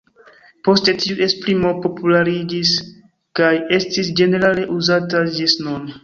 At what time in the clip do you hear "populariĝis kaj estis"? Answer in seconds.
1.83-4.09